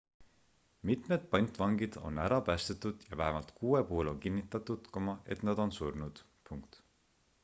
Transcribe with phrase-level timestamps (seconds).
[0.89, 4.89] mitmed pantvangid on ära päästetud ja vähemalt kuue puhul on kinnitatud
[5.37, 6.23] et nad on surnud